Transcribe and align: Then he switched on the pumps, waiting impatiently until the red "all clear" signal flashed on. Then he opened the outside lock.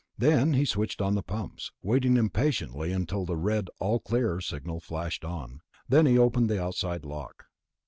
Then 0.17 0.53
he 0.53 0.65
switched 0.65 0.99
on 0.99 1.13
the 1.13 1.21
pumps, 1.21 1.71
waiting 1.83 2.17
impatiently 2.17 2.91
until 2.91 3.23
the 3.23 3.37
red 3.37 3.69
"all 3.77 3.99
clear" 3.99 4.41
signal 4.41 4.79
flashed 4.79 5.23
on. 5.23 5.61
Then 5.87 6.07
he 6.07 6.17
opened 6.17 6.49
the 6.49 6.59
outside 6.59 7.05
lock. 7.05 7.45